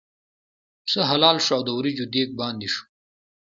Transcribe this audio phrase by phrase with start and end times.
[0.85, 2.83] پسه حلال شو او د وریجو دېګ باندې شو.